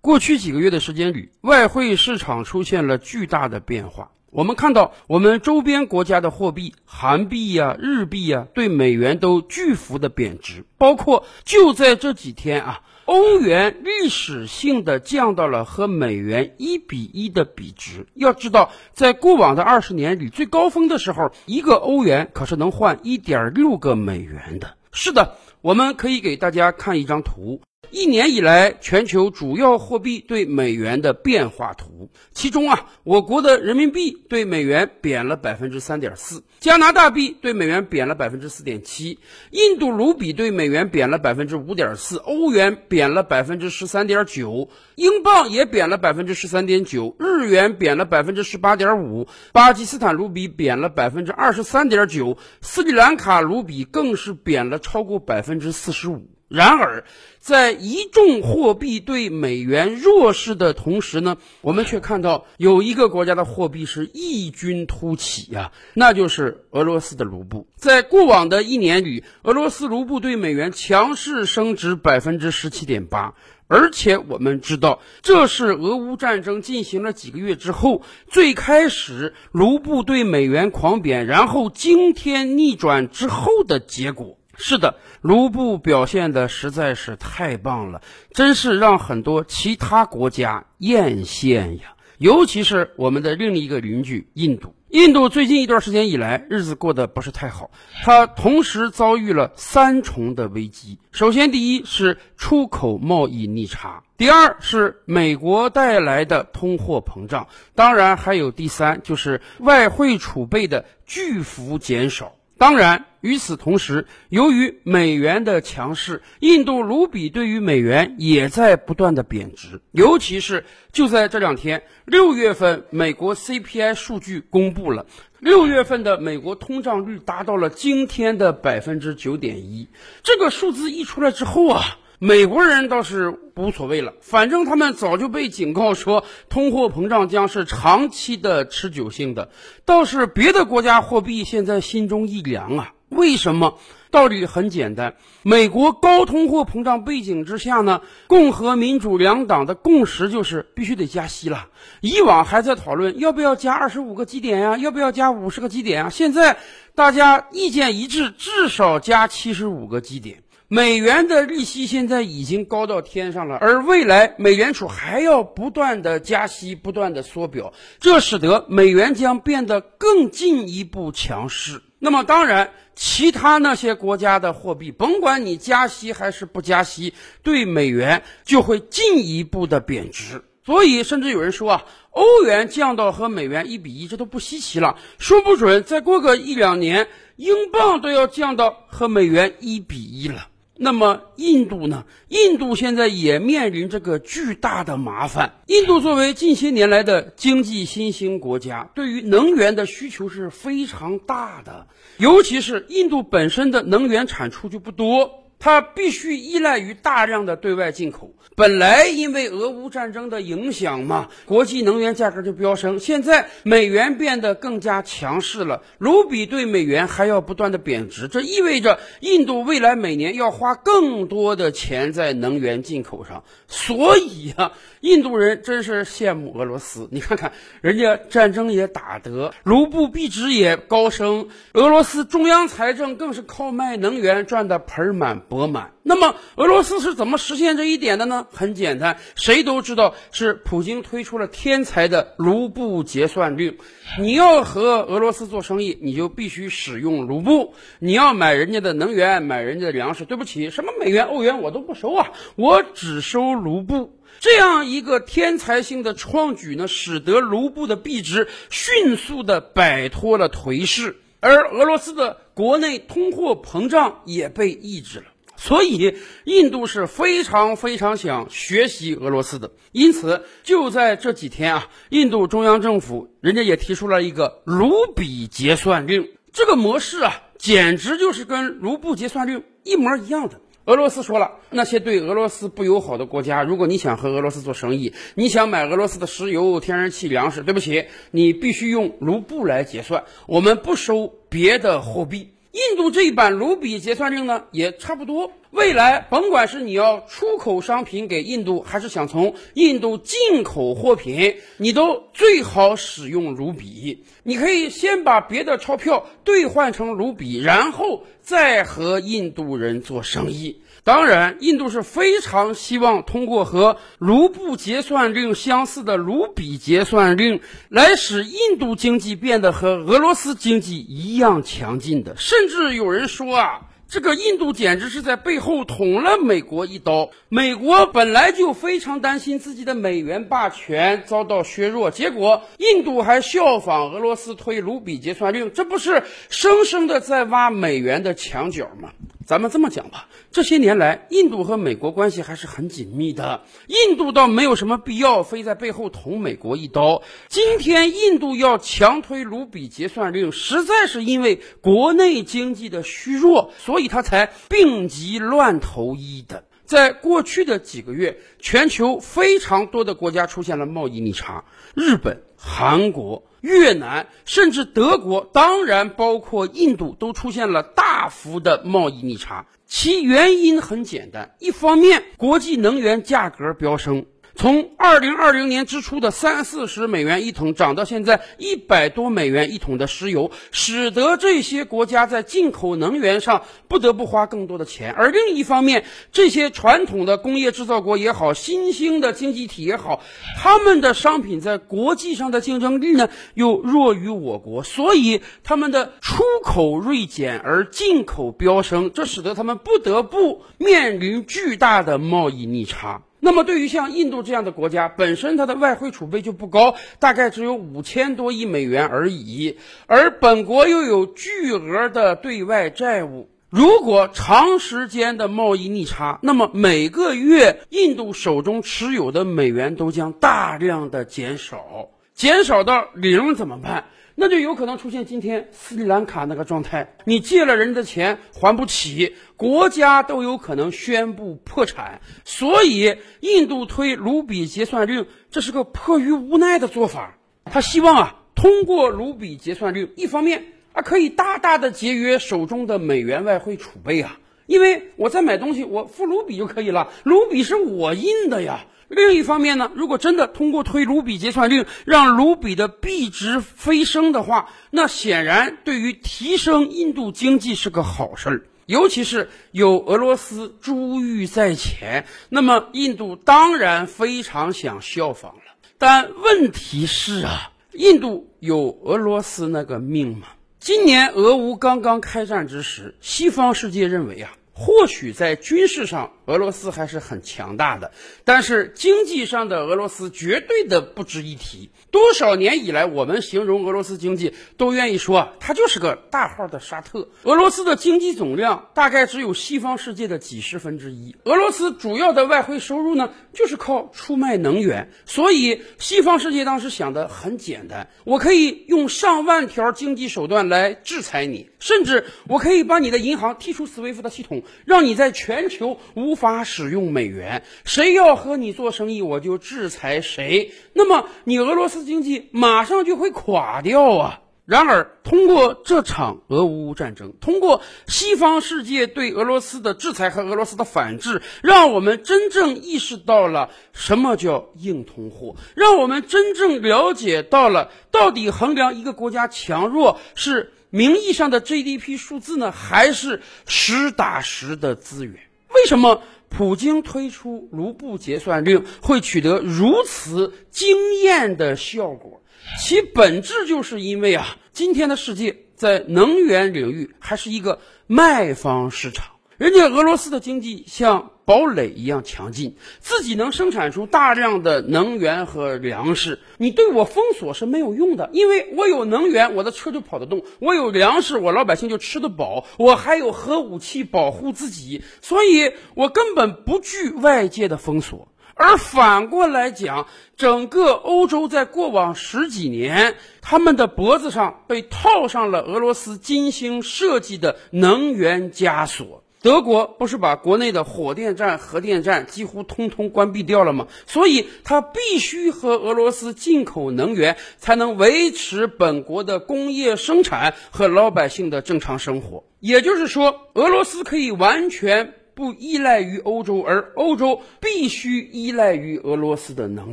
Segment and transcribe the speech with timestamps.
[0.00, 4.12] 过去几个月的时间里，外汇市场出现了巨大的变化。
[4.30, 10.64] 我们看到，我们周边国家的货币，韩币呀、日币呀，对美元都巨幅的贬值。
[10.76, 18.06] 包括就在这几天啊，欧元历史性的降到了和美元一比一的比值。
[18.14, 24.76] 要知道，在过往的二十年里，最高峰的时候，一个欧元可是能换一点六个美元的。
[24.92, 27.60] 是的，我们可以给大家看一张图。
[27.90, 39.18] 一年以来，全球主要货币对美元的变化图，其中啊，我国的人民币对美元贬了百分之三点四，加拿大币对美元贬了百分之四点七，
[39.50, 56.37] 印度卢比对美元贬了百分之五点四，欧元贬了百分之十三点九，英镑也贬了百分之十三点九，日元贬了百分之十八点五，巴基斯坦卢比贬了百分之二十三点九，斯里兰卡卢比更是贬了超过百分之四十五。
[56.48, 57.04] 然而，
[57.40, 67.66] 在一众货币对美元弱势的同时呢，我们却看到有一个国家的货币是异军突起呀，那就是俄罗斯的卢布。
[67.76, 73.34] 在过往的一年里，俄罗斯卢布对美元强势升值百分之十七点八，
[73.66, 84.37] 而且我们知道，这是俄乌战争进行了几个月之后，最开始卢布对美元狂贬，然后惊天逆转之后的结果。
[84.60, 91.94] 是的，卢布表现的实在是太棒了，真是让很多其他国家艳羡呀。
[92.18, 97.70] 尤其是我们的另一个邻居印度，印度最近一段时间以来日子过得不是太好，
[98.02, 100.98] 它同时遭遇了三重的危机。
[101.12, 112.32] 首先，第一是出口贸易逆差，第二是美国带来的通货膨胀，当然还有第三就是外汇储备的巨幅减少。
[112.58, 119.80] 当然，与此同时，由于美元的强势，印度卢比对于美元也在不断的贬值。
[119.92, 125.06] 尤其是就在这两天，六月份美国 CPI 数据公布了，
[125.38, 129.88] 六月份的美国通胀率达到了惊天的百分之九点一。
[130.24, 131.98] 这个数字一出来之后啊。
[132.20, 139.50] 美国人倒是无所谓了，反正他们早就被警告说通货膨胀将是长期的、持久性的。
[139.84, 143.78] 倒是别的国家货币现在心中一凉啊，为什么？
[144.10, 151.68] 道理很简单，美国高通货膨胀背景之下呢，共和民主两党的共识就是必须得加息了。
[152.00, 156.56] 以往还在讨论要不要加二十五个基点呀，要不要加五十个基点啊，现在
[156.96, 160.42] 大家意见一致，至少加七十五个基点。
[160.70, 171.80] 美元的利息现在已经高到天上了，而未来美联储还要不断的加息，不断的缩表，这使得美元将变得更进一步强势。
[171.98, 180.44] 那么，当然，其他那些国家的货币，甭管你加息还是不加息，对美元就会进一步的贬值。
[180.66, 184.98] 所以，甚至有人说啊，欧元降到和美元一比一，这都不稀奇了。
[185.18, 190.46] 说不准再过个一两年，英镑都要降到和美元一比一了。
[190.80, 192.04] 那么印度呢？
[192.28, 195.54] 印度现在也面临这个巨大的麻烦。
[195.66, 205.47] 印度作为近些年来的经济新兴国家，对于能源的需求是非常大的，尤其是印度本身的能源产出就不多。
[205.58, 208.32] 它必须依赖于大量的对外进口。
[208.54, 212.98] 本来因为俄乌战争的影响嘛，国际能源价格就飙升。
[212.98, 223.44] 现在美元变得更加强势了，卢比对美元还要不断的贬值，这意味着印度未来每年要花更多的钱在能源进口上。
[223.68, 227.08] 所以啊，印度人真是羡慕俄罗斯。
[227.10, 235.38] 你看看人家战争也打得，卢布币值也高升，俄罗斯中央财政更是靠卖能源赚得盆满。
[235.48, 235.92] 钵满。
[236.02, 238.46] 那么俄罗斯是怎么实现这一点的呢？
[238.52, 243.76] 很简单，谁都知道是普京推出了天才的卢布结算令。
[244.18, 247.74] 你要和俄罗斯做生意，你就必须使用卢布。
[247.98, 254.17] 你要买人家的能源，买人家的粮食，对不起，什么美元、欧元我都不收啊，我只收卢布。
[254.40, 261.16] 这样一个天才性的创举呢，使得卢布的币值迅速的摆脱了颓势。
[261.40, 265.26] 而俄罗斯的国内通货膨胀也被抑制了，
[265.56, 269.70] 所以印度是非常非常想学习俄罗斯的。
[269.92, 280.60] 因此，就在这几天啊，印度中央政府人家也提出了一个卢比结算令，这个模式啊，简直就是跟卢布结算令一模一样的。
[280.88, 292.54] 俄罗斯说了，那些对俄罗斯不友好的国家，如果你想和俄罗斯做生意，你想买俄罗斯的石油、天然气、粮食，对不起，你必须用卢布来结算，我们不收别的货币。
[292.78, 295.50] 印度这一版卢比结算令呢，也差不多。
[295.72, 304.24] 未来甭管是你要出口商品给印度，还是想从印度进口货品，你都最好使用卢比。
[304.44, 310.80] 你可以先把别的钞票兑换成卢比，然后再和印度人做生意。
[311.08, 322.36] 当然，印度是非常希望通过和卢布结算令相似的卢比结算令，来使印度经济变得和俄罗斯经济一样强劲的。
[322.36, 323.80] 甚至有人说啊。
[324.10, 327.28] 这个印度简直是在背后捅了美国一刀。
[327.50, 339.10] 美国本来就非常担心自己的美元霸权遭到削弱，结果印度还效仿俄罗斯推卢比结算令，这不是生生的在挖美元的墙角吗？
[339.48, 343.62] 咱们这么讲吧，这些年来，印度和美国关系还是很紧密的。
[343.86, 347.22] 印度倒没有什么必要非在背后捅美国一刀。
[347.48, 356.64] 今天，印度要强推卢比结算令，实在是因为国内经济的虚弱，所以他才病急乱投医的。
[356.84, 363.44] 在过去的几个月，全球非常多的国家出现了贸易逆差，日本、韩国。
[363.60, 369.66] 越南甚至德国，当然包括印度，都出现了大幅的贸易逆差。
[369.84, 374.26] 其原因很简单，一方面国际能源价格飙升。
[374.58, 385.12] 从二零二零年之初的三四十美元一桶涨到现在一百多美元一桶的石油，使得这些国家在进口能源上不得不花更多的钱。
[385.12, 390.24] 而另一方面，这些传统的工业制造国也好，新兴的经济体也好，
[390.56, 403.22] 他们的商品在国际上的竞争力呢又弱于我国，所以他们的出口锐减而进口飙升，这使得他们不得不面临巨大的贸易逆差。
[403.48, 413.48] 那么，对于像印度这样的国家，本身它的外汇储备就不高，大概只有五千多亿美元而已，而本国又有巨额的对外债务。
[413.70, 424.04] 如果长时间的贸易逆差，那么每个月印度手中持有的美元都将大量的减少，减少到零怎么办？
[424.40, 432.20] 那就有可能出现今天斯里兰卡那个状态，你借了人的钱还不起，国家都有可能宣布破产。
[432.44, 437.36] 所以，印度推卢比结算令，这是个迫于无奈的做法。
[437.64, 448.86] 他希望啊，通过卢比结算令，一方面啊可以大大的节约手中的美元外汇储备啊，因为我在买东西我付卢比就可以了，卢比是我印的呀。
[449.08, 458.66] 另一方面呢，如果真的通过推卢比结算令让卢比的币值飞升的话，那显然对于提升印度经济是个好事儿。
[458.84, 465.62] 尤其是有俄罗斯珠玉在前，那么印度当然非常想效仿了。
[465.98, 470.48] 但问题是啊，印度有俄罗斯那个命吗？
[470.80, 474.52] 今年俄乌刚刚开战之时，西方世界认为啊。
[474.80, 478.12] 或许在军事上，俄罗斯还是很强大的，
[478.44, 481.90] 但是经济上的俄罗斯绝对的不值一提。
[482.12, 487.28] 多少年以来，我们形容俄罗斯经济都愿意说，它就是个大号的沙特。
[487.42, 491.34] 俄罗斯的经济总量大概只有西方世界的几十分之一。
[491.42, 495.10] 俄罗斯主要的外汇收入呢，就是靠出卖能源。
[495.26, 504.62] 所以，西方世界当时想的很简单：我可以用上万条经济手段来制裁你，甚至我可以把你的银行踢出 SWIFT 的系统。
[504.84, 510.72] 让你在全球无法使用美元，谁要和你做生意，我就制裁谁。
[510.92, 514.40] 那么你俄罗斯经济马上就会垮掉啊！
[514.64, 530.74] 然而，通过这场俄乌战争，通过西方世界对俄罗斯的制裁和俄罗斯的反制，让我们真正意识到了什么叫硬通货，让我们真正了解到了到底衡量一个国家强弱是。
[530.90, 535.34] 名义上的 GDP 数字呢，还是实打实的资源？
[535.74, 542.42] 为什么普京推出卢布结算令会取得如此惊艳的效果？
[542.80, 549.36] 其本质就是因为啊，今天的世界在能源领域还是一个卖方市场。
[549.58, 556.40] 人家俄罗斯的经济像堡垒一样强劲，自己能生产出大量的能源和粮食。
[556.58, 568.28] 你对我封锁是没有用的，因为我有能源，我的车就跑得动；我有粮食，我老百姓就吃得饱；我还有核武器保护自己，所以我根本不惧外界的封锁。
[568.54, 579.24] 而反过来讲，整个欧洲在过往十几年，他们的脖子上被套上了俄罗斯精心设计的能源枷锁。
[579.40, 583.86] 德国不是把国内的火电站、核电站几乎通通关闭掉了吗？
[584.06, 592.44] 所以它必须和俄罗斯进口能源，才能维持本国的工业生产和老百姓的正常生活。
[592.58, 599.92] 也就是说，俄罗斯可以完全不依赖于欧洲，而欧洲必须依赖于俄罗斯的能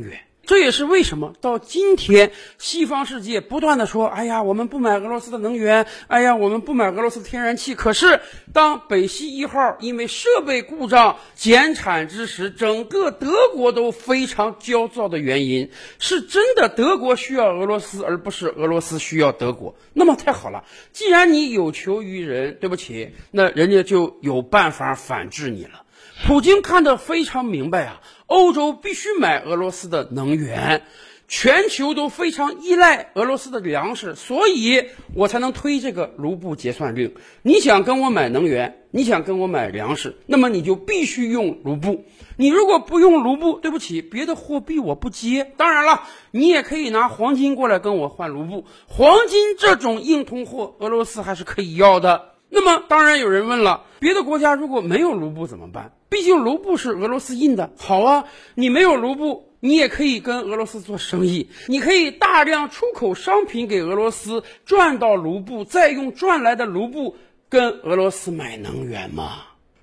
[0.00, 0.18] 源。
[0.46, 8.20] 这也是为什么到今天，西方世界不断的说：“哎呀，我们不买俄罗斯的能源，哎呀，我们不买俄罗斯的天然气。”可是，
[8.52, 19.74] 当北溪一号因为设备故障减产之时，整个德国都非常焦躁的原因，是真的德国需要俄罗斯，而不是俄罗斯需要德国。
[19.92, 25.82] 那么太好了，既然你有求于人，对不起，那人家就有办法反制你了。
[26.26, 28.00] 普京看得非常明白啊。
[28.26, 30.82] 欧洲必须买俄罗斯的能源，
[31.28, 37.14] 全球都非常依赖俄罗斯的粮食，所以我才能推这个卢布结算令。
[37.42, 42.04] 你想跟我买能源，你想跟我买粮食，那么你就必须用卢布。
[42.36, 45.52] 你如果不用卢布，对不起，别的货币我不接。
[45.56, 46.02] 当然了，
[46.32, 52.35] 你也可以拿黄金过来跟我换卢布，黄金这种硬通货，俄罗斯还是可以要的。
[52.48, 55.92] 那么，当然有人问了，别的国家如果没有卢布怎么办？
[56.08, 57.72] 毕竟卢布是俄罗斯印的。
[57.76, 58.24] 好啊，
[58.54, 67.16] 你没有卢布，你也可以跟俄罗斯做生意，你可以大量出口商品给俄罗斯，赚到卢布，再用赚来的卢布
[67.48, 69.38] 跟俄罗斯买能源嘛。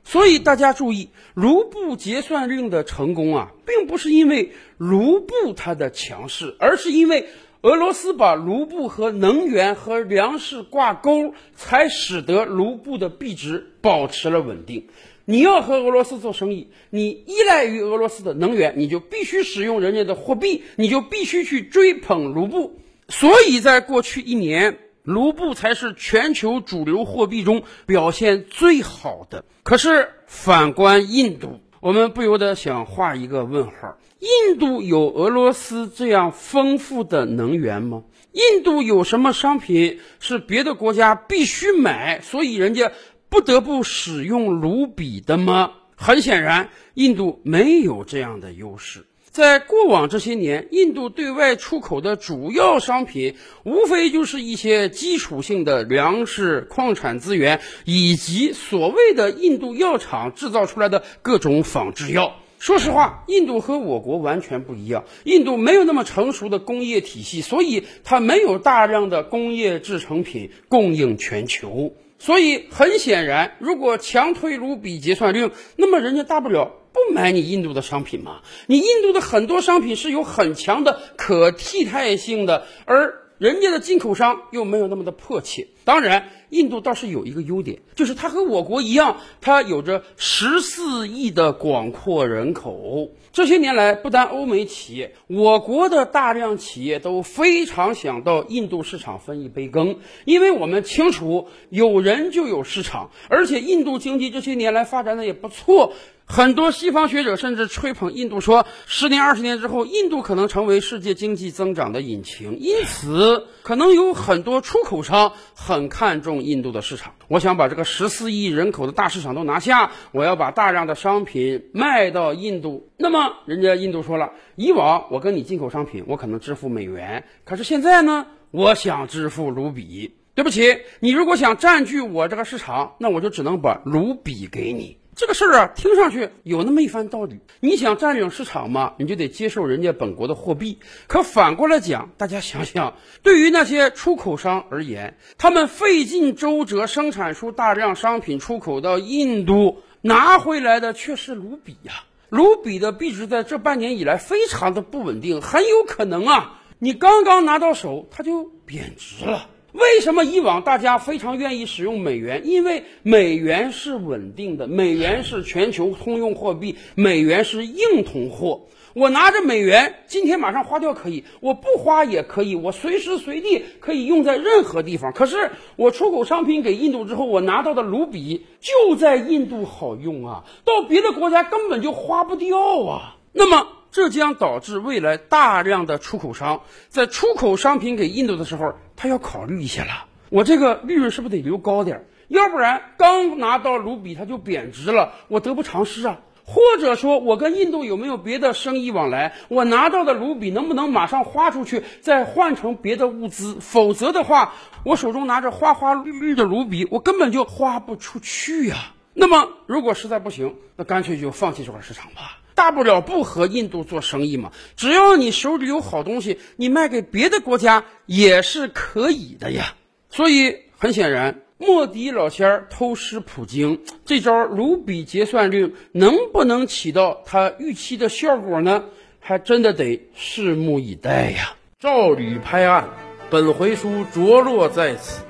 [0.05, 7.27] 所以大家注意，卢布结算令的成功啊，并不是因为卢布它的强势，而是因为。
[7.63, 14.88] 俄罗斯把卢布和能源和粮食挂钩，才使得卢布的币值保持了稳定。
[15.24, 22.82] 你要和俄罗斯做生意，你依赖于俄罗斯的能源，你就必须使用人家的货币，你就必须去追捧卢布。
[23.08, 29.46] 所以在过去一年，卢布才是全球主流货币中表现最好的。
[29.63, 33.97] 可是反观印度，我们不由得想画一个问号。
[34.19, 38.03] 印度有俄罗斯这样丰富的能源吗？
[38.31, 42.89] 印度有什么商品是别的国家必须买，所以人家
[43.27, 45.73] 不得不使用卢比的吗？
[45.97, 49.05] 很显然，印度没有这样的优势。
[49.33, 62.35] 在过往这些年，印度对外出口的主要商品，无非就是一些基础性的粮食、矿产资源，以及所谓的印度药厂制造出来的各种仿制药。
[62.59, 65.05] 说实话，印度和我国完全不一样。
[65.23, 71.95] 印度没有那么成熟的工业体系，所以它没有大量的工业制成品供应全球。
[72.19, 78.41] 所以很显然，如果强推卢比结算令，那么人家大不了不买你印度的商品吗。
[78.67, 83.19] 你印度的很多商品是有很强的可替代性的，而。
[83.39, 85.67] 人家的进口商又没有那么的迫切。
[85.83, 93.09] 当然，印度倒是有一个优点，就是它和我国一样，它有着十四亿的广阔人口。
[93.33, 105.91] 这些年来，不单欧美企业，我国的大量企业都非常想到印度市场分一杯羹，因为我们清楚，有人就有市场，而且印度经济这些年来发展的也不错。
[106.25, 112.58] 很多西方学者甚至吹捧印度，说十年、二十年之后，印度可能成为世界经济增长的引擎。
[112.60, 117.13] 因此，可能有很多出口商很看重印度的市场。
[117.27, 122.89] 我想把这个十四亿人口的大市场都拿下，我要把大量的商品卖到印度。
[122.98, 130.15] 那么，人家印度说了，以往我跟你进口商品，我可能支付美元，可是现在呢，我想支付卢比。
[130.36, 134.98] 对不起，你如果想占据我这个市场，那我就只能把卢比给你。
[135.15, 137.39] 这个事儿啊，听上去有那么一番道理。
[137.60, 140.79] 你想占领市场嘛，你就得接受人家本国的货币。
[141.08, 151.93] 可反过来讲，大家想想，对于那些出口商而言，他们费尽周折生产出大量商品出口到印度，拿回来的却是卢比呀。
[152.29, 159.48] 卢比的币值在这半年以来非常的不稳定，很有可能啊，你刚刚拿到手，它就贬值了。
[159.74, 162.42] 为什么以往大家非常愿意使用美元？
[162.46, 168.68] 因为美元是稳定的，美元是全球通用货币，美元是硬通货。
[168.94, 175.12] 我拿着美元，今天马上花掉可以，我不花也可以，我随时随地可以用在任何地方。
[175.12, 183.15] 可是我出口商品给印度之后，我拿到的卢比就在印度好用啊，到别的国家根本就花不掉啊。
[183.32, 183.68] 那么。
[183.93, 190.05] 这将导致未来大量的出口商在出口商品给印度的时候，他要考虑一下了。
[190.31, 192.07] 我这个利润是不是得留高点？
[192.27, 196.21] 要不然刚拿到卢比它就贬值了，我得不偿失啊。
[196.43, 199.35] 或者说我跟印度有没有别的生意往来？
[199.47, 203.57] 我拿到的卢比能不能马上花出去，再换成别的物资？
[203.62, 208.75] 否则的话，我手中拿着花花绿绿的卢比，我根本就花不出去呀。
[209.13, 212.39] 那么如果实在不行，那干脆就放弃这块市场吧。
[212.55, 219.75] 大不了不和印度做生意嘛，只要你手里有好东西，你卖给别的国家也是可以的呀。
[220.10, 228.83] 所以很显然，莫迪老仙儿偷师普京这招如比结算令能不能起到他预期的效果呢？
[229.19, 231.55] 还真的得拭目以待呀。
[231.79, 232.89] 照吕拍案，
[233.29, 235.24] 本回书着落在此。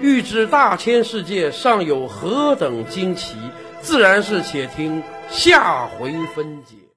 [0.00, 3.34] 欲知大千世界尚有何等惊奇，
[3.80, 6.87] 自然是且听下回分解。